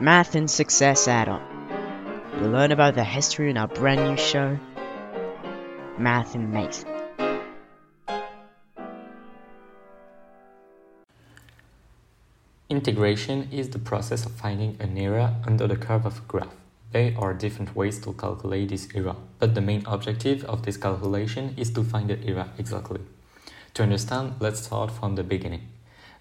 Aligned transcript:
Math 0.00 0.36
and 0.36 0.48
Success 0.48 1.08
Add-on. 1.08 1.42
You'll 2.38 2.50
learn 2.50 2.70
about 2.70 2.94
the 2.94 3.02
history 3.02 3.50
in 3.50 3.56
our 3.56 3.66
brand 3.66 4.00
new 4.04 4.16
show, 4.16 4.56
Math 5.98 6.36
and 6.36 6.52
Mason. 6.52 6.88
Integration 12.70 13.48
is 13.50 13.70
the 13.70 13.80
process 13.80 14.24
of 14.24 14.30
finding 14.30 14.76
an 14.78 14.96
area 14.96 15.34
under 15.44 15.66
the 15.66 15.74
curve 15.74 16.06
of 16.06 16.18
a 16.18 16.20
graph. 16.28 16.54
There 16.92 17.12
are 17.18 17.34
different 17.34 17.74
ways 17.74 17.98
to 18.02 18.12
calculate 18.12 18.68
this 18.68 18.86
area, 18.94 19.16
but 19.40 19.56
the 19.56 19.60
main 19.60 19.82
objective 19.84 20.44
of 20.44 20.62
this 20.62 20.76
calculation 20.76 21.54
is 21.56 21.70
to 21.72 21.82
find 21.82 22.08
the 22.08 22.24
area 22.24 22.50
exactly. 22.56 23.00
To 23.74 23.82
understand, 23.82 24.34
let's 24.38 24.62
start 24.62 24.92
from 24.92 25.16
the 25.16 25.24
beginning. 25.24 25.66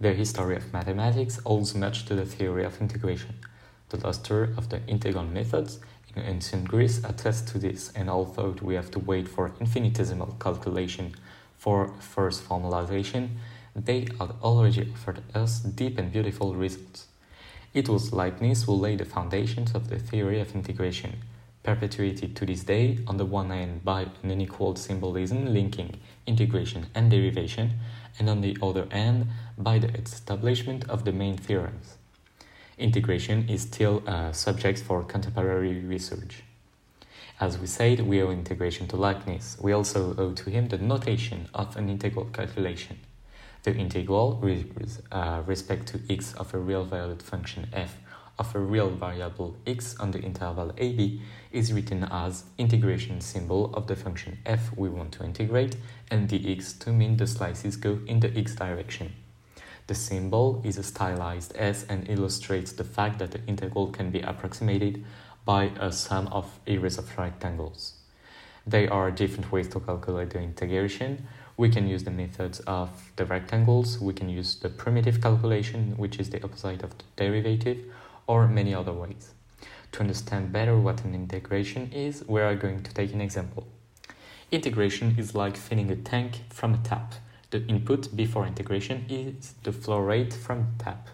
The 0.00 0.12
history 0.12 0.54
of 0.54 0.72
mathematics 0.72 1.40
owes 1.44 1.74
much 1.74 2.04
to 2.06 2.14
the 2.14 2.24
theory 2.24 2.64
of 2.64 2.80
integration. 2.80 3.34
The 3.94 4.08
luster 4.08 4.52
of 4.56 4.70
the 4.70 4.80
integral 4.88 5.22
methods 5.22 5.78
in 6.16 6.22
ancient 6.22 6.66
Greece 6.66 6.98
attests 7.04 7.52
to 7.52 7.58
this, 7.58 7.92
and 7.94 8.10
although 8.10 8.56
we 8.60 8.74
have 8.74 8.90
to 8.90 8.98
wait 8.98 9.28
for 9.28 9.52
infinitesimal 9.60 10.36
calculation 10.40 11.14
for 11.56 11.94
first 12.00 12.42
formalization, 12.42 13.36
they 13.76 14.08
had 14.18 14.32
already 14.42 14.90
offered 14.92 15.22
us 15.32 15.60
deep 15.60 15.96
and 15.96 16.10
beautiful 16.12 16.56
results. 16.56 17.06
It 17.72 17.88
was 17.88 18.12
Leibniz 18.12 18.64
who 18.64 18.72
laid 18.72 18.98
the 18.98 19.04
foundations 19.04 19.76
of 19.76 19.88
the 19.88 20.00
theory 20.00 20.40
of 20.40 20.56
integration, 20.56 21.22
perpetuated 21.62 22.34
to 22.34 22.46
this 22.46 22.64
day 22.64 22.98
on 23.06 23.16
the 23.16 23.24
one 23.24 23.50
hand 23.50 23.84
by 23.84 24.08
an 24.24 24.30
unequal 24.32 24.74
symbolism 24.74 25.54
linking 25.54 26.00
integration 26.26 26.86
and 26.96 27.12
derivation, 27.12 27.74
and 28.18 28.28
on 28.28 28.40
the 28.40 28.58
other 28.60 28.88
hand 28.90 29.28
by 29.56 29.78
the 29.78 29.94
establishment 29.94 30.84
of 30.90 31.04
the 31.04 31.12
main 31.12 31.36
theorems. 31.36 31.96
Integration 32.76 33.48
is 33.48 33.62
still 33.62 34.02
a 34.06 34.34
subject 34.34 34.80
for 34.80 35.04
contemporary 35.04 35.78
research. 35.78 36.42
As 37.40 37.56
we 37.56 37.68
said, 37.68 38.00
we 38.00 38.20
owe 38.20 38.30
integration 38.30 38.88
to 38.88 38.96
Leibniz. 38.96 39.56
We 39.60 39.72
also 39.72 40.16
owe 40.18 40.32
to 40.32 40.50
him 40.50 40.66
the 40.66 40.78
notation 40.78 41.48
of 41.54 41.76
an 41.76 41.88
integral 41.88 42.24
calculation. 42.26 42.98
The 43.62 43.74
integral 43.76 44.40
with 44.42 45.02
uh, 45.12 45.42
respect 45.46 45.86
to 45.88 46.00
x 46.10 46.34
of 46.34 46.52
a 46.52 46.58
real 46.58 46.84
valued 46.84 47.22
function 47.22 47.68
f 47.72 47.96
of 48.38 48.52
a 48.56 48.58
real 48.58 48.90
variable 48.90 49.56
x 49.66 49.96
on 50.00 50.10
the 50.10 50.20
interval 50.20 50.72
ab 50.76 51.20
is 51.52 51.72
written 51.72 52.02
as 52.10 52.44
integration 52.58 53.20
symbol 53.20 53.72
of 53.74 53.86
the 53.86 53.94
function 53.94 54.38
f 54.44 54.76
we 54.76 54.88
want 54.88 55.12
to 55.12 55.24
integrate 55.24 55.76
and 56.10 56.28
dx 56.28 56.76
to 56.80 56.92
mean 56.92 57.16
the 57.16 57.26
slices 57.26 57.76
go 57.76 58.00
in 58.08 58.18
the 58.18 58.36
x 58.36 58.56
direction. 58.56 59.12
The 59.86 59.94
symbol 59.94 60.62
is 60.64 60.84
stylized 60.86 61.52
S 61.56 61.84
and 61.88 62.08
illustrates 62.08 62.72
the 62.72 62.84
fact 62.84 63.18
that 63.18 63.32
the 63.32 63.40
integral 63.46 63.88
can 63.88 64.10
be 64.10 64.20
approximated 64.20 65.04
by 65.44 65.72
a 65.78 65.92
sum 65.92 66.26
of 66.28 66.58
areas 66.66 66.96
of 66.96 67.18
rectangles. 67.18 67.94
There 68.66 68.90
are 68.90 69.10
different 69.10 69.52
ways 69.52 69.68
to 69.68 69.80
calculate 69.80 70.30
the 70.30 70.40
integration. 70.40 71.26
We 71.58 71.68
can 71.68 71.86
use 71.86 72.04
the 72.04 72.10
methods 72.10 72.60
of 72.60 73.12
the 73.16 73.26
rectangles, 73.26 74.00
we 74.00 74.14
can 74.14 74.30
use 74.30 74.54
the 74.56 74.70
primitive 74.70 75.20
calculation, 75.20 75.94
which 75.98 76.18
is 76.18 76.30
the 76.30 76.42
opposite 76.42 76.82
of 76.82 76.96
the 76.96 77.04
derivative, 77.16 77.78
or 78.26 78.48
many 78.48 78.74
other 78.74 78.92
ways. 78.92 79.34
To 79.92 80.00
understand 80.00 80.50
better 80.50 80.78
what 80.78 81.04
an 81.04 81.14
integration 81.14 81.92
is, 81.92 82.24
we 82.26 82.40
are 82.40 82.56
going 82.56 82.82
to 82.82 82.94
take 82.94 83.12
an 83.12 83.20
example. 83.20 83.66
Integration 84.50 85.16
is 85.18 85.34
like 85.34 85.56
filling 85.56 85.90
a 85.90 85.96
tank 85.96 86.40
from 86.48 86.72
a 86.74 86.78
tap. 86.78 87.14
The 87.54 87.64
input 87.68 88.16
before 88.16 88.48
integration 88.48 89.06
is 89.08 89.54
the 89.62 89.70
flow 89.70 90.00
rate 90.00 90.32
from 90.32 90.74
tap. 90.76 91.10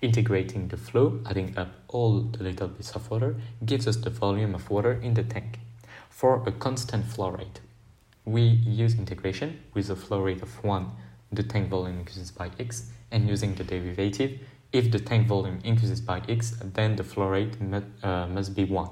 Integrating 0.00 0.68
the 0.68 0.76
flow, 0.76 1.18
adding 1.28 1.58
up 1.58 1.70
all 1.88 2.20
the 2.20 2.44
little 2.44 2.68
bits 2.68 2.92
of 2.92 3.10
water, 3.10 3.34
gives 3.66 3.88
us 3.88 3.96
the 3.96 4.10
volume 4.10 4.54
of 4.54 4.70
water 4.70 4.92
in 4.92 5.14
the 5.14 5.24
tank. 5.24 5.58
For 6.08 6.40
a 6.46 6.52
constant 6.52 7.06
flow 7.06 7.30
rate, 7.30 7.58
we 8.24 8.42
use 8.42 8.94
integration 8.94 9.58
with 9.74 9.90
a 9.90 9.96
flow 9.96 10.20
rate 10.20 10.40
of 10.40 10.62
1, 10.62 10.88
the 11.32 11.42
tank 11.42 11.68
volume 11.68 11.98
increases 11.98 12.30
by 12.30 12.52
x, 12.60 12.92
and 13.10 13.28
using 13.28 13.56
the 13.56 13.64
derivative, 13.64 14.38
if 14.72 14.88
the 14.92 15.00
tank 15.00 15.26
volume 15.26 15.58
increases 15.64 16.00
by 16.00 16.22
x, 16.28 16.54
then 16.62 16.94
the 16.94 17.02
flow 17.02 17.26
rate 17.26 17.56
uh, 18.04 18.28
must 18.28 18.54
be 18.54 18.62
1. 18.62 18.88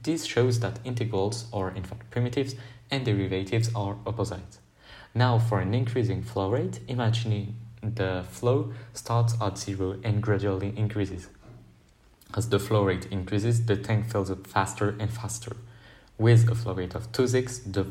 This 0.00 0.24
shows 0.24 0.60
that 0.60 0.78
integrals 0.84 1.48
are 1.52 1.70
in 1.70 1.84
fact 1.84 2.10
primitives 2.10 2.54
and 2.90 3.04
derivatives 3.04 3.70
are 3.74 3.98
opposites. 4.06 4.60
Now 5.14 5.38
for 5.38 5.60
an 5.60 5.74
increasing 5.74 6.22
flow 6.22 6.50
rate, 6.50 6.80
imagine 6.88 7.54
the 7.80 8.24
flow 8.30 8.72
starts 8.94 9.36
at 9.40 9.56
zero 9.56 10.00
and 10.02 10.20
gradually 10.20 10.72
increases. 10.76 11.28
As 12.36 12.48
the 12.48 12.58
flow 12.58 12.82
rate 12.82 13.06
increases, 13.12 13.66
the 13.66 13.76
tank 13.76 14.10
fills 14.10 14.28
up 14.28 14.44
faster 14.44 14.96
and 14.98 15.12
faster. 15.12 15.56
With 16.18 16.50
a 16.50 16.56
flow 16.56 16.74
rate 16.74 16.96
of 16.96 17.12
2x, 17.12 17.72
the, 17.72 17.86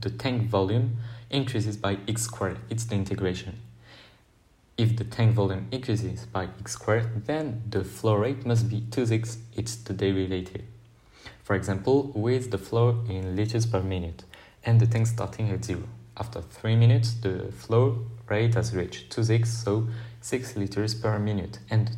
the 0.00 0.10
tank 0.10 0.42
volume 0.48 0.98
increases 1.30 1.76
by 1.76 1.98
x 2.06 2.22
squared. 2.22 2.58
It's 2.70 2.84
the 2.84 2.94
integration. 2.94 3.58
If 4.76 4.96
the 4.96 5.04
tank 5.04 5.34
volume 5.34 5.66
increases 5.72 6.26
by 6.26 6.44
x 6.60 6.74
squared, 6.74 7.26
then 7.26 7.62
the 7.68 7.82
flow 7.82 8.14
rate 8.14 8.46
must 8.46 8.68
be 8.68 8.82
2x. 8.82 9.38
It's 9.56 9.74
the 9.74 9.94
derivative. 9.94 10.62
For 11.42 11.56
example, 11.56 12.12
with 12.14 12.52
the 12.52 12.58
flow 12.58 13.04
in 13.08 13.34
liters 13.34 13.66
per 13.66 13.80
minute 13.80 14.22
and 14.64 14.80
the 14.80 14.86
tank 14.86 15.08
starting 15.08 15.50
at 15.50 15.64
zero. 15.64 15.88
After 16.18 16.40
3 16.42 16.76
minutes, 16.76 17.14
the 17.14 17.52
flow 17.52 18.06
rate 18.28 18.54
has 18.54 18.74
reached 18.74 19.10
2x, 19.10 19.46
so 19.46 19.88
6 20.20 20.56
liters 20.56 20.94
per 20.94 21.18
minute, 21.18 21.58
and 21.70 21.90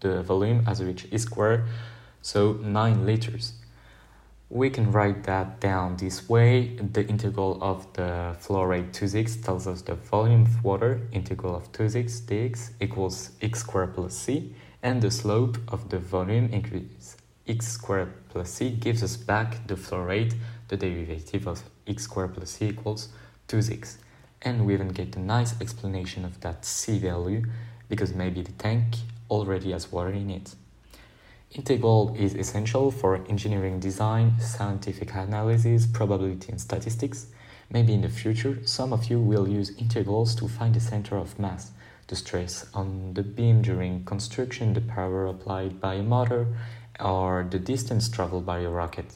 the 0.00 0.22
volume 0.22 0.64
has 0.64 0.82
reached 0.82 1.12
e 1.12 1.18
squared, 1.18 1.64
so 2.22 2.52
9 2.54 3.04
liters 3.04 3.54
we 4.54 4.70
can 4.70 4.92
write 4.92 5.24
that 5.24 5.58
down 5.60 5.96
this 5.96 6.28
way. 6.28 6.76
The 6.76 7.06
integral 7.08 7.58
of 7.60 7.92
the 7.94 8.36
flow 8.38 8.62
rate 8.62 8.92
2x 8.92 9.44
tells 9.44 9.66
us 9.66 9.82
the 9.82 9.94
volume 9.94 10.42
of 10.42 10.62
water, 10.62 11.00
integral 11.12 11.56
of 11.56 11.72
2x 11.72 12.22
dx 12.22 12.70
equals 12.80 13.32
x 13.42 13.60
squared 13.60 13.94
plus 13.94 14.14
c, 14.14 14.54
and 14.82 15.02
the 15.02 15.10
slope 15.10 15.58
of 15.68 15.88
the 15.88 15.98
volume 15.98 16.50
increases. 16.52 17.16
x 17.48 17.66
squared 17.66 18.12
plus 18.28 18.50
c 18.50 18.70
gives 18.70 19.02
us 19.02 19.16
back 19.16 19.66
the 19.66 19.76
flow 19.76 20.02
rate, 20.02 20.34
the 20.68 20.76
derivative 20.76 21.48
of 21.48 21.64
x 21.86 22.04
squared 22.04 22.34
plus 22.34 22.50
c 22.50 22.68
equals 22.68 23.08
2x. 23.48 23.96
And 24.42 24.66
we 24.66 24.74
even 24.74 24.88
get 24.88 25.16
a 25.16 25.20
nice 25.20 25.58
explanation 25.60 26.24
of 26.24 26.40
that 26.40 26.64
c 26.64 26.98
value, 26.98 27.44
because 27.88 28.14
maybe 28.14 28.42
the 28.42 28.52
tank 28.52 28.84
already 29.30 29.72
has 29.72 29.90
water 29.90 30.10
in 30.10 30.30
it. 30.30 30.54
Integral 31.52 32.14
is 32.18 32.34
essential 32.34 32.90
for 32.90 33.24
engineering 33.28 33.78
design, 33.78 34.40
scientific 34.40 35.14
analysis, 35.14 35.86
probability 35.86 36.50
and 36.50 36.60
statistics. 36.60 37.28
Maybe 37.70 37.94
in 37.94 38.02
the 38.02 38.08
future, 38.08 38.58
some 38.66 38.92
of 38.92 39.08
you 39.08 39.20
will 39.20 39.48
use 39.48 39.70
integrals 39.78 40.34
to 40.36 40.48
find 40.48 40.74
the 40.74 40.80
center 40.80 41.16
of 41.16 41.38
mass, 41.38 41.70
the 42.08 42.16
stress 42.16 42.66
on 42.74 43.14
the 43.14 43.22
beam 43.22 43.62
during 43.62 44.04
construction, 44.04 44.74
the 44.74 44.80
power 44.80 45.26
applied 45.26 45.80
by 45.80 45.94
a 45.94 46.02
motor, 46.02 46.48
or 47.00 47.46
the 47.48 47.58
distance 47.58 48.08
traveled 48.08 48.44
by 48.44 48.60
a 48.60 48.68
rocket. 48.68 49.14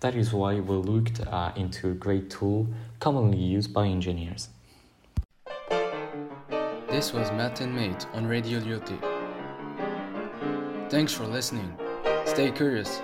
That 0.00 0.14
is 0.14 0.32
why 0.32 0.60
we 0.60 0.76
looked 0.76 1.20
uh, 1.26 1.52
into 1.56 1.90
a 1.90 1.94
great 1.94 2.30
tool 2.30 2.66
commonly 3.00 3.38
used 3.38 3.72
by 3.72 3.86
engineers. 3.86 4.48
This 6.88 7.12
was 7.12 7.30
Math 7.32 7.60
and 7.60 7.74
Mate 7.74 8.06
on 8.12 8.26
Radio 8.26 8.60
Lyautey. 8.60 8.98
Thanks 10.90 11.12
for 11.12 11.26
listening. 11.26 11.76
Stay 12.24 12.50
curious 12.50 13.00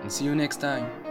and 0.00 0.10
see 0.10 0.24
you 0.24 0.34
next 0.34 0.60
time. 0.60 1.05